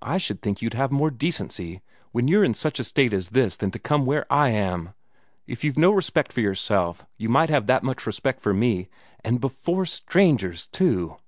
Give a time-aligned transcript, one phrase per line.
[0.00, 3.54] I should think you'd have more decency, when you're in such a state as this,
[3.54, 4.94] than to come where I am.
[5.46, 8.88] If you've no respect for yourself, you might have that much respect for me!
[9.22, 11.18] And before strangers, too!